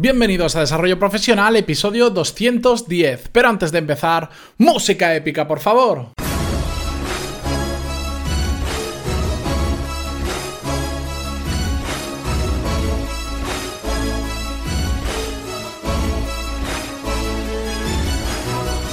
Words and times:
Bienvenidos 0.00 0.54
a 0.54 0.60
Desarrollo 0.60 0.96
Profesional, 0.96 1.56
episodio 1.56 2.08
210. 2.10 3.30
Pero 3.32 3.48
antes 3.48 3.72
de 3.72 3.78
empezar, 3.78 4.30
música 4.56 5.12
épica, 5.16 5.48
por 5.48 5.58
favor. 5.58 6.10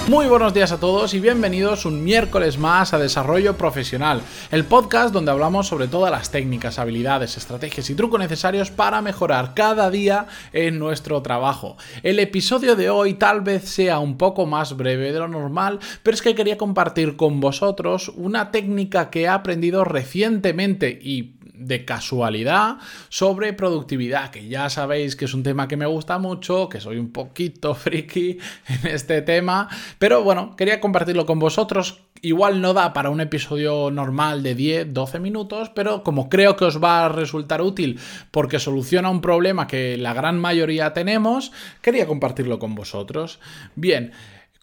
Muy 0.08 0.28
buenos 0.28 0.54
días 0.54 0.72
a 0.72 0.80
todos 0.80 1.16
y 1.16 1.20
bienvenidos 1.20 1.84
un 1.84 2.04
miércoles 2.04 2.60
más 2.60 2.94
a 2.94 3.00
Desarrollo 3.00 3.58
Profesional, 3.58 4.22
el 4.52 4.64
podcast 4.64 5.12
donde 5.12 5.32
hablamos 5.32 5.68
sobre 5.68 5.88
todas 5.88 6.12
las 6.12 6.30
técnicas, 6.30 6.78
habilidades, 6.78 7.38
estrategias 7.38 7.90
y 7.90 7.96
trucos 7.96 8.20
necesarios 8.20 8.70
para 8.70 9.02
mejorar 9.02 9.55
cada 9.55 9.90
día 9.90 10.28
en 10.54 10.78
nuestro 10.78 11.23
trabajo. 11.23 11.78
El 12.04 12.20
episodio 12.20 12.76
de 12.76 12.91
hoy 12.91 13.16
tal 13.16 13.41
vez 13.41 13.68
sea 13.68 13.98
un 13.98 14.16
poco 14.20 14.45
más 14.45 14.78
breve 14.78 15.12
de 15.12 15.18
lo 15.18 15.28
normal, 15.28 15.80
pero 16.04 16.14
es 16.14 16.22
que 16.22 16.36
quería 16.36 16.59
compartir 16.59 17.16
con 17.16 17.40
vosotros 17.40 18.09
una 18.09 18.52
técnica 18.52 19.09
que 19.09 19.22
he 19.22 19.28
aprendido 19.28 19.86
recientemente 19.86 21.00
y 21.02 21.34
de 21.58 21.86
casualidad 21.86 22.77
sobre 23.09 23.54
productividad, 23.54 24.32
que 24.32 24.48
ya 24.48 24.70
sabéis 24.70 25.16
que 25.16 25.26
es 25.26 25.34
un 25.34 25.44
tema 25.44 25.68
que 25.68 25.78
me 25.78 25.86
gusta 25.86 26.18
mucho, 26.18 26.70
que 26.70 26.80
soy 26.80 26.98
un 26.98 27.12
poquito 27.12 27.73
friki 27.76 28.38
en 28.68 28.88
este 28.91 29.22
tema, 29.22 29.70
pero 30.00 30.23
bueno, 30.23 30.55
quería 30.55 30.80
compartirlo 30.80 31.26
con 31.26 31.40
vosotros. 31.40 32.02
Igual 32.22 32.62
no 32.62 32.73
da 32.73 32.94
para 32.94 33.09
un 33.09 33.22
episodio 33.22 33.91
normal 33.91 34.41
de 34.41 34.55
10, 34.55 34.94
12 34.94 35.20
minutos, 35.20 35.70
pero 35.76 36.02
como 36.02 36.30
creo 36.30 36.55
que 36.55 36.66
os 36.66 36.81
va 36.84 37.05
a 37.05 37.09
resultar 37.09 37.62
útil 37.62 38.00
porque 38.31 38.58
soluciona 38.58 39.09
un 39.09 39.22
problema 39.22 39.67
que 39.67 39.98
la 39.98 40.14
gran 40.14 40.40
mayoría 40.40 40.94
tenemos, 40.94 41.52
quería 41.81 42.08
compartirlo 42.08 42.58
con 42.58 42.73
vosotros. 42.73 43.40
Bien, 43.76 44.12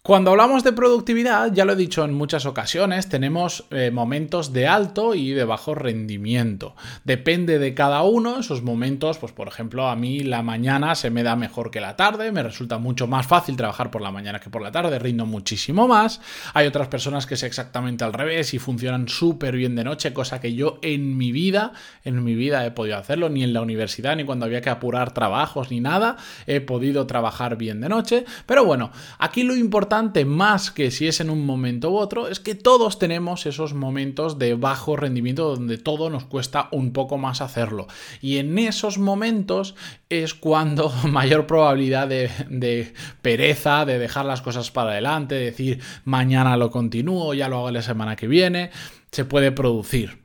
cuando 0.05 0.31
hablamos 0.31 0.65
de 0.65 0.73
productividad, 0.73 1.53
ya 1.53 1.63
lo 1.63 1.71
he 1.71 1.77
dicho 1.77 2.03
en 2.03 2.13
muchas 2.13 2.45
ocasiones, 2.45 3.07
tenemos 3.07 3.63
eh, 3.71 3.89
momentos 3.89 4.51
de 4.51 4.67
alto 4.67 5.15
y 5.15 5.31
de 5.31 5.45
bajo 5.45 5.75
rendimiento. 5.75 6.75
Depende 7.05 7.57
de 7.57 7.73
cada 7.73 8.03
uno, 8.03 8.37
esos 8.37 8.63
momentos, 8.63 9.17
pues 9.17 9.31
por 9.31 9.47
ejemplo, 9.47 9.87
a 9.87 9.95
mí 9.95 10.19
la 10.19 10.41
mañana 10.41 10.95
se 10.95 11.09
me 11.09 11.23
da 11.23 11.37
mejor 11.37 11.71
que 11.71 11.79
la 11.79 11.95
tarde, 11.95 12.33
me 12.33 12.43
resulta 12.43 12.79
mucho 12.79 13.07
más 13.07 13.27
fácil 13.27 13.55
trabajar 13.55 13.91
por 13.91 14.01
la 14.01 14.11
mañana 14.11 14.41
que 14.41 14.49
por 14.49 14.61
la 14.61 14.73
tarde, 14.73 14.99
rindo 14.99 15.25
muchísimo 15.25 15.87
más. 15.87 16.19
Hay 16.53 16.67
otras 16.67 16.89
personas 16.89 17.25
que 17.25 17.35
es 17.35 17.43
exactamente 17.43 18.03
al 18.03 18.11
revés 18.11 18.53
y 18.53 18.59
funcionan 18.59 19.07
súper 19.07 19.55
bien 19.55 19.73
de 19.77 19.85
noche, 19.85 20.11
cosa 20.11 20.41
que 20.41 20.53
yo 20.53 20.79
en 20.81 21.15
mi 21.15 21.31
vida, 21.31 21.71
en 22.03 22.21
mi 22.25 22.35
vida 22.35 22.65
he 22.65 22.71
podido 22.71 22.97
hacerlo, 22.97 23.29
ni 23.29 23.45
en 23.45 23.53
la 23.53 23.61
universidad, 23.61 24.17
ni 24.17 24.25
cuando 24.25 24.47
había 24.47 24.59
que 24.59 24.69
apurar 24.69 25.13
trabajos, 25.13 25.71
ni 25.71 25.79
nada, 25.79 26.17
he 26.45 26.59
podido 26.59 27.07
trabajar 27.07 27.55
bien 27.55 27.79
de 27.79 27.87
noche. 27.87 28.25
Pero 28.45 28.65
bueno, 28.65 28.91
aquí 29.17 29.43
lo 29.43 29.55
importante 29.55 29.92
más 30.25 30.71
que 30.71 30.89
si 30.89 31.07
es 31.07 31.19
en 31.19 31.29
un 31.29 31.45
momento 31.45 31.91
u 31.91 31.97
otro, 31.97 32.27
es 32.27 32.39
que 32.39 32.55
todos 32.55 32.97
tenemos 32.97 33.45
esos 33.45 33.75
momentos 33.75 34.39
de 34.39 34.55
bajo 34.55 34.95
rendimiento 34.95 35.55
donde 35.55 35.77
todo 35.77 36.09
nos 36.09 36.25
cuesta 36.25 36.67
un 36.71 36.93
poco 36.93 37.19
más 37.19 37.41
hacerlo. 37.41 37.87
Y 38.19 38.37
en 38.37 38.57
esos 38.57 38.97
momentos 38.97 39.75
es 40.09 40.33
cuando 40.33 40.89
mayor 41.09 41.45
probabilidad 41.45 42.07
de, 42.07 42.93
pereza, 43.21 43.85
de 43.85 43.99
dejar 43.99 44.25
las 44.25 44.41
cosas 44.41 44.71
para 44.71 44.91
adelante, 44.91 45.35
de 45.35 45.45
decir 45.45 45.79
mañana 46.05 46.57
lo 46.57 46.71
continúo, 46.71 47.35
ya 47.35 47.47
lo 47.47 47.57
hago 47.57 47.71
la 47.71 47.83
semana 47.83 48.15
que 48.15 48.27
viene, 48.27 48.71
se 49.11 49.25
puede 49.25 49.51
producir. 49.51 50.22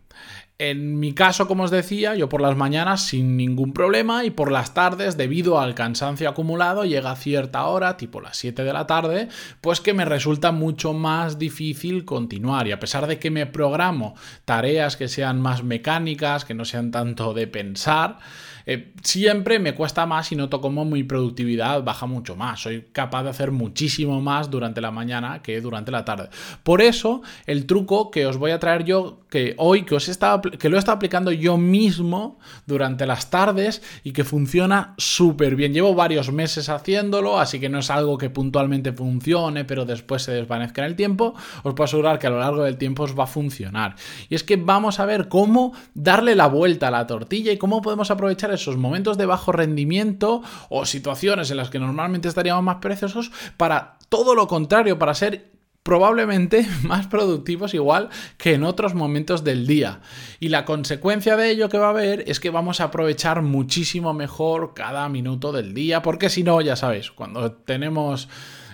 En 0.61 0.98
mi 0.98 1.14
caso, 1.14 1.47
como 1.47 1.62
os 1.62 1.70
decía, 1.70 2.17
yo 2.17 2.28
por 2.28 2.41
las 2.41 2.56
mañanas 2.56 3.03
sin 3.03 3.37
ningún 3.37 3.73
problema 3.73 4.25
y 4.25 4.31
por 4.31 4.51
las 4.51 4.75
tardes, 4.75 5.17
debido 5.17 5.61
al 5.61 5.77
cansancio 5.77 6.28
acumulado, 6.28 6.84
llega 6.84 7.12
a 7.12 7.17
cierta 7.17 7.64
hora, 7.67 7.97
tipo 7.97 8.20
las 8.20 8.39
7 8.39 8.64
de 8.64 8.73
la 8.73 8.84
tarde, 8.84 9.29
pues 9.61 9.81
que 9.81 9.95
me 9.95 10.05
resulta 10.05 10.51
mucho 10.51 10.95
más 10.95 11.39
difícil 11.39 12.05
continuar. 12.05 12.67
Y 12.67 12.73
a 12.73 12.81
pesar 12.81 13.06
de 13.06 13.20
que 13.20 13.31
me 13.31 13.47
programo 13.47 14.17
tareas 14.45 14.97
que 14.97 15.07
sean 15.07 15.41
más 15.41 15.63
mecánicas, 15.63 16.45
que 16.45 16.55
no 16.55 16.64
sean 16.64 16.91
tanto 16.91 17.35
de 17.35 17.47
pensar, 17.47 18.18
eh, 18.70 18.92
siempre 19.02 19.58
me 19.58 19.74
cuesta 19.74 20.05
más 20.05 20.30
y 20.30 20.36
noto 20.36 20.61
como 20.61 20.84
mi 20.84 21.02
productividad 21.02 21.83
baja 21.83 22.05
mucho 22.05 22.36
más. 22.36 22.61
Soy 22.61 22.84
capaz 22.92 23.23
de 23.23 23.30
hacer 23.30 23.51
muchísimo 23.51 24.20
más 24.20 24.51
durante 24.51 24.83
la 24.83 24.90
mañana 24.90 25.40
que 25.40 25.62
durante 25.62 25.90
la 25.90 26.05
tarde. 26.05 26.29
Por 26.64 26.83
eso, 26.83 27.23
el 27.46 27.64
truco 27.64 28.11
que 28.11 28.27
os 28.27 28.36
voy 28.36 28.51
a 28.51 28.58
traer 28.58 28.84
yo, 28.84 29.20
que 29.30 29.55
hoy, 29.56 29.84
que, 29.84 29.95
os 29.95 30.05
que 30.58 30.68
lo 30.68 30.77
he 30.77 30.79
estado 30.79 30.96
aplicando 30.96 31.33
yo 31.33 31.56
mismo 31.56 32.39
durante 32.67 33.06
las 33.06 33.30
tardes 33.30 33.83
y 34.05 34.12
que 34.12 34.23
funciona 34.23 34.92
súper 34.98 35.56
bien. 35.56 35.73
Llevo 35.73 35.95
varios 35.95 36.30
meses 36.30 36.68
haciéndolo, 36.68 37.40
así 37.40 37.58
que 37.58 37.70
no 37.70 37.79
es 37.79 37.90
algo 37.90 38.18
que 38.18 38.29
puntualmente 38.29 38.92
funcione, 38.92 39.64
pero 39.64 39.86
después 39.86 40.24
se 40.24 40.33
desvanezca 40.33 40.83
en 40.83 40.89
el 40.89 40.95
tiempo. 40.96 41.35
Os 41.62 41.73
puedo 41.73 41.85
asegurar 41.85 42.18
que 42.18 42.27
a 42.27 42.30
lo 42.30 42.40
largo 42.40 42.64
del 42.64 42.77
tiempo 42.77 43.05
os 43.05 43.18
va 43.18 43.24
a 43.24 43.29
funcionar. 43.29 43.96
Y 44.29 44.35
es 44.35 44.45
que 44.45 44.56
vamos 44.56 45.00
a 45.00 45.06
ver 45.06 45.29
cómo 45.29 45.73
darle 45.95 46.35
la 46.35 46.48
vuelta 46.48 46.89
a 46.89 46.90
la 46.90 47.06
tortilla 47.06 47.50
y 47.50 47.56
cómo 47.56 47.80
podemos 47.80 48.11
aprovechar 48.11 48.58
esos 48.61 48.77
momentos 48.77 49.19
de 49.19 49.27
bajo 49.27 49.52
rendimiento 49.52 50.42
o 50.69 50.86
situaciones 50.86 51.51
en 51.51 51.57
las 51.57 51.70
que 51.70 51.79
normalmente 51.79 52.29
estaríamos 52.29 52.64
más 52.64 52.77
preciosos 52.77 53.30
para 53.57 53.98
todo 54.08 54.35
lo 54.35 54.46
contrario, 54.46 54.98
para 54.98 55.14
ser 55.14 55.51
probablemente 55.83 56.67
más 56.83 57.07
productivos 57.07 57.73
igual 57.73 58.11
que 58.36 58.52
en 58.52 58.64
otros 58.64 58.95
momentos 58.95 59.42
del 59.42 59.67
día. 59.67 60.01
Y 60.39 60.51
la 60.51 60.67
consecuencia 60.67 61.36
de 61.36 61.51
ello 61.51 61.70
que 61.70 61.79
va 61.79 61.86
a 61.86 61.91
haber 61.91 62.24
es 62.27 62.41
que 62.41 62.51
vamos 62.51 62.80
a 62.80 62.85
aprovechar 62.85 63.41
muchísimo 63.41 64.13
mejor 64.13 64.74
cada 64.74 65.08
minuto 65.08 65.51
del 65.51 65.73
día, 65.73 66.02
porque 66.02 66.29
si 66.29 66.42
no, 66.42 66.61
ya 66.61 66.77
sabéis, 66.77 67.11
cuando 67.11 67.52
tenemos 67.52 68.29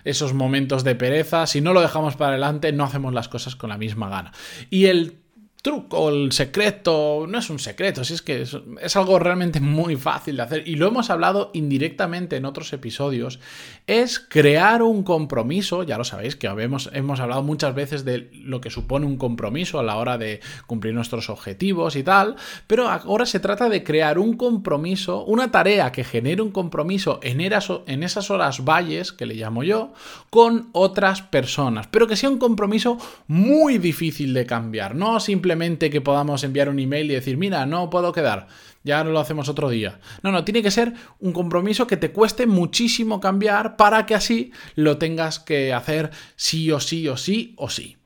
esos 0.04 0.34
momentos 0.34 0.84
de 0.84 0.96
pereza, 0.96 1.46
si 1.46 1.60
no 1.60 1.72
lo 1.72 1.80
dejamos 1.80 2.16
para 2.16 2.32
adelante, 2.32 2.72
no 2.72 2.84
hacemos 2.84 3.14
las 3.14 3.28
cosas 3.28 3.56
con 3.56 3.70
la 3.70 3.78
misma 3.78 4.08
gana. 4.08 4.32
Y 4.68 4.86
el 4.86 5.23
truco, 5.64 6.10
el 6.10 6.30
secreto, 6.30 7.24
no 7.26 7.38
es 7.38 7.48
un 7.48 7.58
secreto, 7.58 8.04
si 8.04 8.12
es 8.12 8.20
que 8.20 8.42
es, 8.42 8.96
algo 8.96 9.18
realmente 9.18 9.60
muy 9.60 9.96
fácil 9.96 10.36
de 10.36 10.42
hacer. 10.42 10.68
Y 10.68 10.74
lo 10.74 10.86
hemos 10.88 11.08
hablado 11.08 11.50
indirectamente 11.54 12.36
en 12.36 12.44
otros 12.44 12.70
episodios, 12.74 13.40
es 13.86 14.18
crear 14.20 14.82
un 14.82 15.02
compromiso, 15.02 15.82
ya 15.82 15.96
lo 15.96 16.04
sabéis 16.04 16.36
que 16.36 16.48
hemos, 16.48 16.90
hablado 17.18 17.42
muchas 17.42 17.74
veces 17.74 18.04
de 18.04 18.28
lo 18.34 18.60
que 18.60 18.68
supone 18.68 19.06
un 19.06 19.16
compromiso 19.16 19.78
a 19.78 19.82
la 19.82 19.96
hora 19.96 20.18
de 20.18 20.40
cumplir 20.66 20.92
nuestros 20.92 21.30
objetivos 21.30 21.96
y 21.96 22.02
tal, 22.02 22.36
pero 22.66 22.90
ahora 22.90 23.24
se 23.24 23.40
trata 23.40 23.70
de 23.70 23.82
crear 23.82 24.18
un 24.18 24.36
compromiso, 24.36 25.24
una 25.24 25.50
tarea 25.50 25.92
que 25.92 26.04
genere 26.04 26.42
un 26.42 26.50
compromiso 26.50 27.20
en, 27.22 27.40
en 27.40 28.02
esas 28.02 28.30
horas 28.30 28.66
valles, 28.66 29.12
que 29.12 29.24
le 29.24 29.34
llamo 29.34 29.62
yo, 29.62 29.94
con 30.28 30.68
otras 30.72 31.22
personas, 31.22 31.86
pero 31.86 32.06
que 32.06 32.16
sea 32.16 32.28
un 32.28 32.38
compromiso 32.38 32.98
muy 33.28 33.78
difícil 33.78 34.34
de 34.34 34.44
cambiar, 34.44 34.94
no 34.94 35.20
simplemente 35.20 35.53
que 35.90 36.00
podamos 36.00 36.44
enviar 36.44 36.68
un 36.68 36.78
email 36.78 37.10
y 37.10 37.14
decir, 37.14 37.36
mira, 37.36 37.66
no 37.66 37.90
puedo 37.90 38.12
quedar, 38.12 38.48
ya 38.82 39.02
lo 39.04 39.18
hacemos 39.18 39.48
otro 39.48 39.70
día. 39.70 39.98
No, 40.22 40.32
no, 40.32 40.44
tiene 40.44 40.62
que 40.62 40.70
ser 40.70 40.94
un 41.20 41.32
compromiso 41.32 41.86
que 41.86 41.96
te 41.96 42.10
cueste 42.10 42.46
muchísimo 42.46 43.20
cambiar 43.20 43.76
para 43.76 44.06
que 44.06 44.14
así 44.14 44.52
lo 44.74 44.98
tengas 44.98 45.38
que 45.38 45.72
hacer 45.72 46.10
sí 46.36 46.70
o 46.70 46.80
sí 46.80 47.08
o 47.08 47.16
sí 47.16 47.54
o 47.56 47.68
sí. 47.68 47.96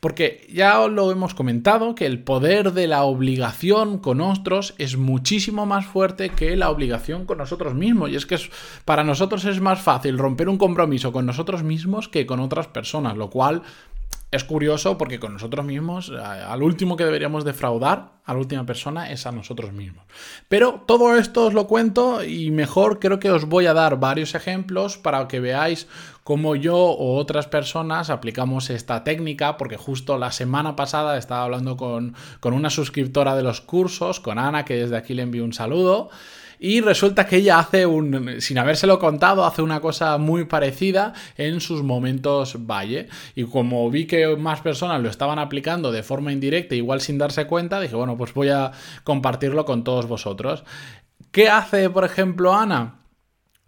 Porque 0.00 0.48
ya 0.50 0.86
lo 0.88 1.12
hemos 1.12 1.34
comentado, 1.34 1.94
que 1.94 2.06
el 2.06 2.22
poder 2.22 2.72
de 2.72 2.86
la 2.86 3.02
obligación 3.02 3.98
con 3.98 4.22
otros 4.22 4.74
es 4.78 4.96
muchísimo 4.96 5.66
más 5.66 5.84
fuerte 5.84 6.30
que 6.30 6.56
la 6.56 6.70
obligación 6.70 7.26
con 7.26 7.36
nosotros 7.36 7.74
mismos. 7.74 8.08
Y 8.10 8.16
es 8.16 8.24
que 8.24 8.38
para 8.86 9.04
nosotros 9.04 9.44
es 9.44 9.60
más 9.60 9.82
fácil 9.82 10.16
romper 10.16 10.48
un 10.48 10.56
compromiso 10.56 11.12
con 11.12 11.26
nosotros 11.26 11.62
mismos 11.62 12.08
que 12.08 12.24
con 12.24 12.40
otras 12.40 12.66
personas, 12.66 13.18
lo 13.18 13.28
cual 13.28 13.62
es 14.30 14.44
curioso 14.44 14.96
porque 14.96 15.18
con 15.18 15.32
nosotros 15.32 15.64
mismos, 15.64 16.10
al 16.10 16.62
último 16.62 16.96
que 16.96 17.04
deberíamos 17.04 17.44
defraudar, 17.44 18.12
a 18.24 18.32
la 18.32 18.38
última 18.38 18.64
persona, 18.64 19.10
es 19.10 19.26
a 19.26 19.32
nosotros 19.32 19.72
mismos. 19.72 20.04
Pero 20.48 20.84
todo 20.86 21.16
esto 21.16 21.46
os 21.46 21.54
lo 21.54 21.66
cuento 21.66 22.22
y 22.22 22.52
mejor 22.52 23.00
creo 23.00 23.18
que 23.18 23.32
os 23.32 23.46
voy 23.46 23.66
a 23.66 23.74
dar 23.74 23.98
varios 23.98 24.36
ejemplos 24.36 24.98
para 24.98 25.26
que 25.26 25.40
veáis 25.40 25.88
cómo 26.22 26.54
yo 26.54 26.76
o 26.76 27.16
otras 27.16 27.48
personas 27.48 28.08
aplicamos 28.08 28.70
esta 28.70 29.02
técnica, 29.02 29.56
porque 29.56 29.76
justo 29.76 30.16
la 30.16 30.30
semana 30.30 30.76
pasada 30.76 31.18
estaba 31.18 31.42
hablando 31.42 31.76
con, 31.76 32.14
con 32.38 32.52
una 32.52 32.70
suscriptora 32.70 33.34
de 33.34 33.42
los 33.42 33.60
cursos, 33.60 34.20
con 34.20 34.38
Ana, 34.38 34.64
que 34.64 34.74
desde 34.74 34.96
aquí 34.96 35.14
le 35.14 35.22
envío 35.22 35.44
un 35.44 35.52
saludo. 35.52 36.10
Y 36.62 36.82
resulta 36.82 37.26
que 37.26 37.36
ella 37.36 37.58
hace 37.58 37.86
un, 37.86 38.38
sin 38.42 38.58
habérselo 38.58 38.98
contado, 38.98 39.46
hace 39.46 39.62
una 39.62 39.80
cosa 39.80 40.18
muy 40.18 40.44
parecida 40.44 41.14
en 41.38 41.62
sus 41.62 41.82
momentos 41.82 42.66
valle. 42.66 43.08
Y 43.34 43.44
como 43.44 43.90
vi 43.90 44.06
que 44.06 44.36
más 44.36 44.60
personas 44.60 45.00
lo 45.00 45.08
estaban 45.08 45.38
aplicando 45.38 45.90
de 45.90 46.02
forma 46.02 46.32
indirecta, 46.32 46.74
igual 46.74 47.00
sin 47.00 47.16
darse 47.16 47.46
cuenta, 47.46 47.80
dije, 47.80 47.96
bueno, 47.96 48.18
pues 48.18 48.34
voy 48.34 48.50
a 48.50 48.72
compartirlo 49.04 49.64
con 49.64 49.84
todos 49.84 50.06
vosotros. 50.06 50.64
¿Qué 51.30 51.48
hace, 51.48 51.88
por 51.88 52.04
ejemplo, 52.04 52.54
Ana? 52.54 52.99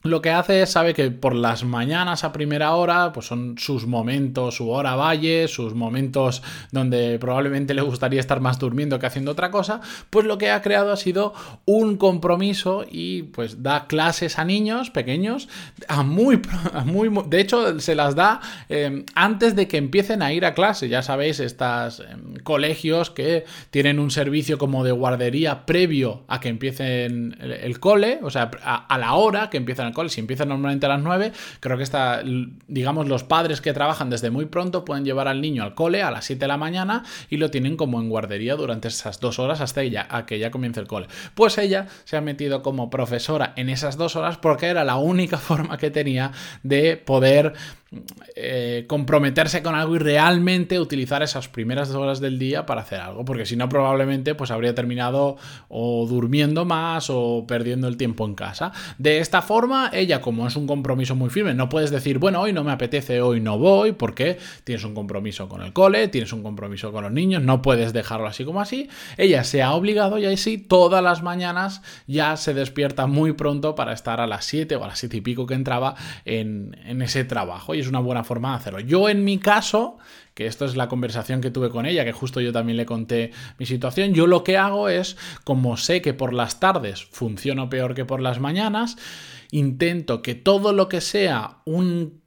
Lo 0.03 0.21
que 0.21 0.31
hace 0.31 0.63
es, 0.63 0.71
sabe 0.71 0.95
que 0.95 1.11
por 1.11 1.35
las 1.35 1.65
mañanas 1.65 2.25
a 2.25 2.33
primera 2.33 2.75
hora, 2.75 3.13
pues 3.13 3.27
son 3.27 3.57
sus 3.59 3.87
momentos, 3.87 4.57
su 4.57 4.69
hora 4.71 4.97
valle, 4.97 5.47
sus 5.47 5.75
momentos 5.75 6.43
donde 6.73 7.19
probablemente 7.21 7.73
le 7.73 7.83
gustaría 7.83 8.19
estar 8.19 8.41
más 8.41 8.59
durmiendo 8.59 8.99
que 8.99 9.07
haciendo 9.07 9.31
otra 9.31 9.51
cosa, 9.51 9.81
pues 10.11 10.27
lo 10.27 10.39
que 10.39 10.51
ha 10.51 10.61
creado 10.61 10.93
ha 10.93 10.97
sido 10.97 11.35
un 11.67 11.97
compromiso 11.97 12.85
y 12.91 13.25
pues 13.25 13.63
da 13.63 13.87
clases 13.87 14.39
a 14.39 14.45
niños 14.45 14.91
pequeños, 14.91 15.49
a 15.87 16.03
muy, 16.03 16.41
muy, 16.85 17.11
de 17.29 17.41
hecho 17.41 17.79
se 17.79 17.95
las 17.95 18.17
da 18.17 18.41
em, 18.69 19.05
antes 19.15 19.55
de 19.55 19.69
que 19.69 19.77
empiecen 19.77 20.23
a 20.23 20.33
ir 20.33 20.45
a 20.45 20.55
clase, 20.55 20.89
ya 20.89 21.03
sabéis, 21.03 21.39
estos 21.39 22.01
em, 22.01 22.35
colegios 22.43 23.11
que 23.11 23.45
tienen 23.71 24.01
un 24.01 24.11
servicio 24.11 24.59
como 24.59 24.83
de 24.83 24.91
guardería 24.91 25.65
previo 25.65 26.25
a 26.27 26.41
que 26.41 26.49
empiecen 26.49 27.37
el, 27.41 27.79
cole, 27.79 28.19
o 28.23 28.31
sea, 28.31 28.51
a, 28.65 28.87
a 28.87 28.99
la 28.99 29.15
hora 29.15 29.49
que 29.49 29.57
empiezan 29.57 29.92
si 30.09 30.21
empieza 30.21 30.45
normalmente 30.45 30.87
a 30.87 30.91
las 30.91 31.03
9, 31.03 31.33
creo 31.61 31.77
que 31.77 31.83
está, 31.83 32.23
digamos, 32.67 33.09
los 33.09 33.25
padres 33.25 33.61
que 33.61 33.73
trabajan 33.73 34.11
desde 34.11 34.31
muy 34.31 34.47
pronto 34.47 34.85
pueden 34.85 35.05
llevar 35.05 35.29
al 35.29 35.41
niño 35.41 35.63
al 35.63 35.75
cole 35.75 36.03
a 36.03 36.11
las 36.11 36.25
7 36.25 36.41
de 36.41 36.49
la 36.49 36.57
mañana 36.57 37.05
y 37.31 37.37
lo 37.37 37.51
tienen 37.51 37.77
como 37.77 38.01
en 38.01 38.09
guardería 38.09 38.57
durante 38.57 38.89
esas 38.89 39.21
dos 39.21 39.39
horas 39.39 39.61
hasta 39.61 39.83
ella, 39.83 40.07
a 40.11 40.27
que 40.27 40.39
ya 40.39 40.51
comience 40.51 40.81
el 40.81 40.87
cole. 40.87 41.07
Pues 41.35 41.59
ella 41.59 41.87
se 42.05 42.17
ha 42.17 42.21
metido 42.21 42.63
como 42.63 42.91
profesora 42.91 43.53
en 43.57 43.69
esas 43.69 43.97
dos 43.97 44.17
horas 44.17 44.39
porque 44.39 44.67
era 44.67 44.85
la 44.85 44.97
única 44.97 45.39
forma 45.39 45.77
que 45.79 45.91
tenía 45.91 46.33
de 46.63 46.97
poder 46.97 47.55
eh, 48.35 48.87
comprometerse 48.89 49.63
con 49.63 49.75
algo 49.75 49.97
y 49.97 49.99
realmente 49.99 50.81
utilizar 50.81 51.23
esas 51.23 51.49
primeras 51.49 51.91
horas 51.91 52.21
del 52.21 52.39
día 52.39 52.65
para 52.65 52.81
hacer 52.81 53.01
algo, 53.01 53.25
porque 53.27 53.45
si 53.45 53.55
no 53.55 53.69
probablemente 53.69 54.35
pues 54.35 54.51
habría 54.51 54.75
terminado 54.75 55.37
o 55.69 56.07
durmiendo 56.07 56.65
más 56.65 57.11
o 57.11 57.45
perdiendo 57.47 57.89
el 57.89 57.99
tiempo 57.99 58.25
en 58.25 58.35
casa. 58.35 58.73
De 58.97 59.19
esta 59.19 59.43
forma, 59.43 59.82
ella 59.93 60.21
como 60.21 60.47
es 60.47 60.57
un 60.57 60.67
compromiso 60.67 61.15
muy 61.15 61.31
firme, 61.31 61.55
no 61.55 61.69
puedes 61.69 61.91
decir, 61.91 62.19
bueno, 62.19 62.41
hoy 62.41 62.53
no 62.53 62.65
me 62.65 62.73
apetece, 62.73 63.21
hoy 63.21 63.41
no 63.41 63.59
voy, 63.59 63.93
porque 63.93 64.39
tienes 64.65 64.85
un 64.85 64.95
compromiso 64.95 65.49
con 65.49 65.63
el 65.63 65.73
cole, 65.73 66.09
tienes 66.09 66.33
un 66.33 66.43
compromiso 66.43 66.93
con 66.93 67.05
los 67.05 67.13
niños, 67.13 67.43
no 67.43 67.63
puedes 67.63 67.93
dejarlo 67.93 68.27
así 68.27 68.45
como 68.45 68.61
así. 68.61 68.89
Ella 69.17 69.45
se 69.45 69.63
ha 69.63 69.73
obligado 69.73 70.19
y 70.19 70.27
así 70.27 70.59
todas 70.59 71.03
las 71.03 71.23
mañanas 71.23 71.83
ya 72.07 72.37
se 72.37 72.55
despierta 72.55 73.07
muy 73.07 73.33
pronto 73.33 73.75
para 73.75 73.93
estar 73.93 74.21
a 74.21 74.27
las 74.27 74.45
7 74.45 74.77
o 74.77 74.85
a 74.85 74.89
las 74.89 74.99
7 74.99 75.17
y 75.17 75.21
pico 75.21 75.47
que 75.47 75.55
entraba 75.55 75.95
en, 76.25 76.77
en 76.85 77.03
ese 77.03 77.25
trabajo. 77.25 77.75
Y 77.75 77.81
es 77.81 77.89
una 77.89 78.01
buena 78.01 78.25
forma 78.25 78.51
de 78.51 78.57
hacerlo. 78.57 78.81
Yo 78.81 79.09
en 79.09 79.25
mi 79.25 79.39
caso, 79.39 79.99
que 80.35 80.47
esto 80.47 80.65
es 80.65 80.77
la 80.77 80.89
conversación 80.89 81.41
que 81.41 81.51
tuve 81.51 81.71
con 81.71 81.87
ella, 81.87 82.05
que 82.05 82.13
justo 82.13 82.41
yo 82.41 82.53
también 82.53 82.77
le 82.77 82.87
conté 82.87 83.33
mi 83.59 83.67
situación, 83.67 84.15
yo 84.15 84.27
lo 84.27 84.45
que 84.45 84.57
hago 84.57 84.89
es, 84.89 85.17
como 85.45 85.77
sé 85.77 86.01
que 86.01 86.15
por 86.15 86.33
las 86.33 86.61
tardes 86.61 87.05
funciono 87.05 87.69
peor 87.69 87.95
que 87.95 88.05
por 88.05 88.21
las 88.21 88.41
mañanas, 88.41 88.97
intento 89.53 90.23
que 90.23 90.35
todo 90.35 90.73
lo 90.73 90.89
que 90.89 91.01
sea 91.01 91.59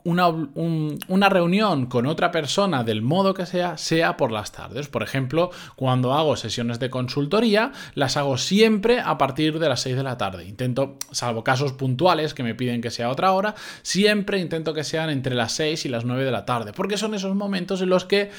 una, 0.06 1.30
reunión 1.30 1.88
con 1.88 2.06
otra 2.06 2.32
persona 2.32 2.84
del 2.84 3.02
modo 3.02 3.34
que 3.34 3.46
sea, 3.46 3.78
sea 3.78 4.18
por 4.18 4.32
las 4.32 4.52
tardes. 4.52 4.88
Por 4.88 5.02
ejemplo, 5.02 5.50
cuando 5.76 6.14
hago 6.14 6.36
sesiones 6.36 6.80
de 6.80 6.92
consultoría, 6.92 7.72
las 7.96 8.16
hago 8.16 8.38
siempre 8.38 9.00
a 9.00 9.18
partir 9.18 9.58
de 9.58 9.68
las 9.68 9.82
6 9.82 9.98
de 9.98 10.04
la 10.04 10.18
tarde. 10.18 10.46
Intento, 10.46 10.98
salvo 11.12 11.44
casos 11.44 11.74
puntuales 11.74 12.36
que 12.36 12.44
me 12.44 12.54
piden 12.54 12.82
que 12.82 12.92
sea 12.92 13.10
otra 13.10 13.32
hora, 13.32 13.56
siempre 13.82 14.40
intento 14.40 14.74
que 14.74 14.84
sean 14.84 15.10
entre 15.10 15.34
las 15.34 15.54
6 15.54 15.86
y 15.86 15.90
las 15.90 16.06
9 16.06 16.24
de 16.24 16.32
la 16.32 16.46
tarde, 16.46 16.72
porque 16.72 16.98
son 16.98 17.16
esos 17.16 17.36
momentos 17.36 17.82
en 17.82 17.90
los 17.90 18.06
que 18.06 18.30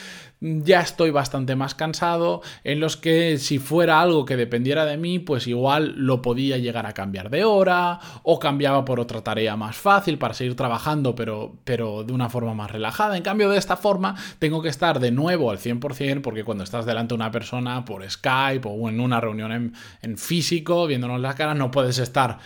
ya 0.41 0.81
estoy 0.81 1.11
bastante 1.11 1.57
más 1.57 1.75
cansado, 1.75 2.43
en 2.63 2.81
los 2.81 2.97
que 2.97 3.39
si 3.39 3.59
fuera 3.59 4.01
algo 4.01 4.25
que 4.25 4.37
dependiera 4.37 4.85
de 4.85 4.99
mí, 4.99 5.19
pues 5.19 5.47
igual 5.47 5.95
lo 5.97 6.21
podía 6.21 6.59
llegar 6.59 6.87
a 6.87 6.93
cambiar 6.93 7.31
de 7.31 7.45
hora 7.45 8.01
o 8.23 8.39
cambiaba 8.39 8.85
por 8.85 9.01
otra 9.01 9.23
tarea 9.23 9.57
más 9.57 9.77
fácil 9.77 10.19
para 10.19 10.35
seguir 10.35 10.55
trabajando, 10.55 11.15
pero, 11.15 11.56
pero 11.65 12.05
de 12.05 12.13
una 12.13 12.29
forma 12.29 12.55
más 12.55 12.71
relajada. 12.71 13.17
En 13.17 13.23
cambio, 13.23 13.51
de 13.51 13.59
esta 13.59 13.77
forma, 13.77 14.15
tengo 14.39 14.63
que 14.63 14.69
estar 14.69 15.01
de 15.01 15.11
nuevo 15.11 15.51
al 15.51 15.59
100% 15.59 16.21
porque 16.23 16.45
cuando 16.45 16.65
estás 16.65 16.87
delante 16.87 17.11
de 17.11 17.17
una 17.17 17.31
persona 17.31 17.85
por 17.85 18.09
Skype 18.09 18.67
o 18.69 18.89
en 18.89 19.01
una 19.01 19.21
reunión 19.21 19.75
en, 20.03 20.19
físico, 20.19 20.87
viéndonos 20.87 21.21
la 21.21 21.35
cara, 21.35 21.55
no 21.55 21.71
puedes 21.71 21.99
estar 21.99 22.39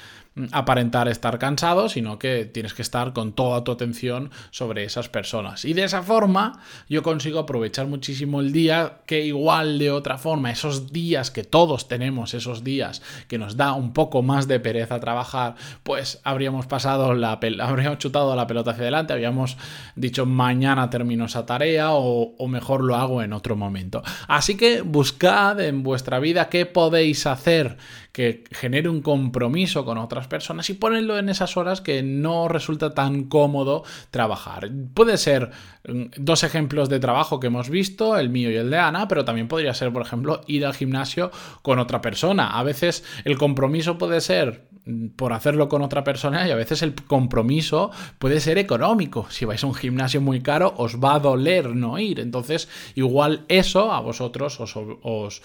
aparentar 0.52 1.08
estar 1.08 1.38
cansado, 1.38 1.88
sino 1.88 2.18
que 2.18 2.44
tienes 2.44 2.72
que 2.72 2.82
estar 2.82 3.12
con 3.12 3.32
toda 3.32 3.64
tu 3.64 3.72
atención 3.72 4.30
sobre 4.50 4.84
esas 4.84 5.08
personas. 5.08 5.64
Y 5.64 5.72
de 5.72 5.84
esa 5.84 6.02
forma 6.02 6.60
yo 6.88 7.02
consigo 7.02 7.40
aprovechar 7.40 7.86
muchísimo 7.86 8.40
el 8.40 8.52
día 8.52 9.00
que 9.06 9.24
igual 9.24 9.78
de 9.78 9.90
otra 9.90 10.18
forma, 10.18 10.50
esos 10.50 10.92
días 10.92 11.30
que 11.30 11.44
todos 11.44 11.88
tenemos, 11.88 12.34
esos 12.34 12.62
días 12.62 13.02
que 13.28 13.38
nos 13.38 13.56
da 13.56 13.72
un 13.72 13.92
poco 13.92 14.22
más 14.22 14.46
de 14.46 14.60
pereza 14.60 15.00
trabajar, 15.00 15.56
pues 15.82 16.20
habríamos 16.22 16.66
pasado 16.66 17.14
la 17.14 17.32
habríamos 17.32 17.98
chutado 17.98 18.34
la 18.36 18.46
pelota 18.46 18.70
hacia 18.70 18.82
adelante, 18.82 19.12
habríamos 19.12 19.56
dicho 19.96 20.26
mañana 20.26 20.90
termino 20.90 21.24
esa 21.24 21.44
tarea 21.44 21.90
o, 21.92 22.34
o 22.36 22.48
mejor 22.48 22.84
lo 22.84 22.96
hago 22.96 23.22
en 23.22 23.32
otro 23.32 23.56
momento. 23.56 24.02
Así 24.28 24.56
que 24.56 24.82
buscad 24.82 25.60
en 25.60 25.82
vuestra 25.82 26.20
vida 26.20 26.48
qué 26.48 26.66
podéis 26.66 27.26
hacer 27.26 27.76
que 28.12 28.44
genere 28.50 28.88
un 28.88 29.02
compromiso 29.02 29.84
con 29.84 29.98
otras 29.98 30.19
personas 30.26 30.70
y 30.70 30.74
ponedlo 30.74 31.18
en 31.18 31.28
esas 31.28 31.56
horas 31.56 31.80
que 31.80 32.02
no 32.02 32.48
resulta 32.48 32.94
tan 32.94 33.24
cómodo 33.24 33.84
trabajar. 34.10 34.70
Puede 34.94 35.16
ser 35.16 35.50
mm, 35.86 36.04
dos 36.16 36.42
ejemplos 36.42 36.88
de 36.88 37.00
trabajo 37.00 37.40
que 37.40 37.48
hemos 37.48 37.70
visto, 37.70 38.16
el 38.16 38.30
mío 38.30 38.50
y 38.50 38.56
el 38.56 38.70
de 38.70 38.78
Ana, 38.78 39.08
pero 39.08 39.24
también 39.24 39.48
podría 39.48 39.74
ser, 39.74 39.92
por 39.92 40.02
ejemplo, 40.02 40.42
ir 40.46 40.66
al 40.66 40.74
gimnasio 40.74 41.30
con 41.62 41.78
otra 41.78 42.00
persona. 42.00 42.58
A 42.58 42.62
veces 42.62 43.04
el 43.24 43.38
compromiso 43.38 43.98
puede 43.98 44.20
ser 44.20 44.70
por 45.16 45.32
hacerlo 45.32 45.68
con 45.68 45.82
otra 45.82 46.04
persona 46.04 46.46
y 46.46 46.50
a 46.50 46.56
veces 46.56 46.82
el 46.82 46.94
compromiso 46.94 47.90
puede 48.18 48.40
ser 48.40 48.58
económico. 48.58 49.26
Si 49.30 49.44
vais 49.44 49.62
a 49.62 49.66
un 49.66 49.74
gimnasio 49.74 50.20
muy 50.20 50.40
caro, 50.40 50.74
os 50.76 50.96
va 50.96 51.14
a 51.14 51.18
doler 51.18 51.74
no 51.74 51.98
ir. 51.98 52.20
Entonces, 52.20 52.68
igual 52.94 53.44
eso 53.48 53.92
a 53.92 54.00
vosotros 54.00 54.58
os, 54.60 54.74
os, 55.02 55.42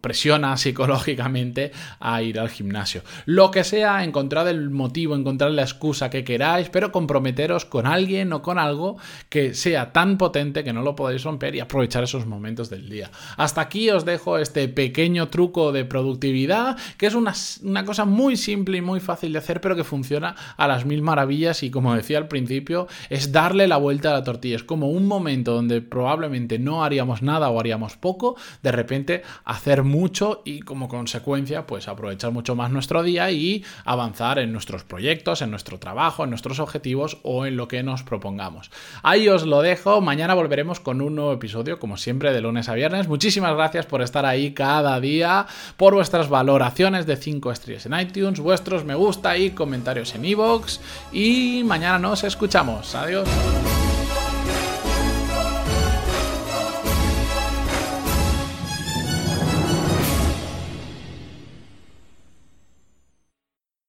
presiona 0.00 0.56
psicológicamente 0.56 1.72
a 1.98 2.22
ir 2.22 2.38
al 2.38 2.48
gimnasio. 2.48 3.02
Lo 3.26 3.50
que 3.50 3.64
sea, 3.64 3.99
encontrad 4.04 4.48
el 4.48 4.70
motivo, 4.70 5.14
encontrad 5.14 5.50
la 5.50 5.62
excusa 5.62 6.10
que 6.10 6.24
queráis, 6.24 6.68
pero 6.68 6.92
comprometeros 6.92 7.64
con 7.64 7.86
alguien 7.86 8.32
o 8.32 8.42
con 8.42 8.58
algo 8.58 8.96
que 9.28 9.54
sea 9.54 9.92
tan 9.92 10.18
potente 10.18 10.64
que 10.64 10.72
no 10.72 10.82
lo 10.82 10.96
podáis 10.96 11.24
romper 11.24 11.54
y 11.54 11.60
aprovechar 11.60 12.04
esos 12.04 12.26
momentos 12.26 12.70
del 12.70 12.88
día. 12.88 13.10
Hasta 13.36 13.60
aquí 13.60 13.90
os 13.90 14.04
dejo 14.04 14.38
este 14.38 14.68
pequeño 14.68 15.28
truco 15.28 15.72
de 15.72 15.84
productividad, 15.84 16.76
que 16.96 17.06
es 17.06 17.14
una, 17.14 17.34
una 17.62 17.84
cosa 17.84 18.04
muy 18.04 18.36
simple 18.36 18.78
y 18.78 18.82
muy 18.82 19.00
fácil 19.00 19.32
de 19.32 19.38
hacer, 19.38 19.60
pero 19.60 19.76
que 19.76 19.84
funciona 19.84 20.34
a 20.56 20.68
las 20.68 20.84
mil 20.84 21.02
maravillas 21.02 21.62
y 21.62 21.70
como 21.70 21.94
decía 21.94 22.18
al 22.18 22.28
principio, 22.28 22.88
es 23.08 23.32
darle 23.32 23.66
la 23.66 23.76
vuelta 23.76 24.10
a 24.10 24.14
la 24.14 24.24
tortilla. 24.24 24.56
Es 24.56 24.64
como 24.64 24.90
un 24.90 25.06
momento 25.06 25.54
donde 25.54 25.80
probablemente 25.80 26.58
no 26.58 26.84
haríamos 26.84 27.22
nada 27.22 27.50
o 27.50 27.60
haríamos 27.60 27.96
poco, 27.96 28.36
de 28.62 28.72
repente 28.72 29.22
hacer 29.44 29.82
mucho 29.82 30.42
y 30.44 30.60
como 30.60 30.88
consecuencia 30.88 31.66
pues 31.66 31.88
aprovechar 31.88 32.32
mucho 32.32 32.54
más 32.54 32.70
nuestro 32.70 33.02
día 33.02 33.30
y 33.30 33.64
avanzar 33.90 34.38
en 34.38 34.52
nuestros 34.52 34.84
proyectos, 34.84 35.42
en 35.42 35.50
nuestro 35.50 35.78
trabajo, 35.80 36.22
en 36.22 36.30
nuestros 36.30 36.60
objetivos 36.60 37.18
o 37.24 37.44
en 37.44 37.56
lo 37.56 37.66
que 37.66 37.82
nos 37.82 38.04
propongamos. 38.04 38.70
Ahí 39.02 39.28
os 39.28 39.44
lo 39.44 39.62
dejo, 39.62 40.00
mañana 40.00 40.34
volveremos 40.34 40.78
con 40.78 41.00
un 41.02 41.16
nuevo 41.16 41.32
episodio, 41.32 41.80
como 41.80 41.96
siempre, 41.96 42.32
de 42.32 42.40
lunes 42.40 42.68
a 42.68 42.74
viernes. 42.74 43.08
Muchísimas 43.08 43.54
gracias 43.54 43.86
por 43.86 44.00
estar 44.00 44.24
ahí 44.26 44.52
cada 44.52 45.00
día, 45.00 45.46
por 45.76 45.94
vuestras 45.94 46.28
valoraciones 46.28 47.04
de 47.06 47.16
5 47.16 47.50
estrellas 47.50 47.86
en 47.86 47.98
iTunes, 47.98 48.38
vuestros 48.38 48.84
me 48.84 48.94
gusta 48.94 49.36
y 49.36 49.50
comentarios 49.50 50.14
en 50.14 50.24
iVoox. 50.24 50.78
Y 51.12 51.62
mañana 51.64 51.98
nos 51.98 52.22
escuchamos. 52.22 52.94
Adiós. 52.94 53.28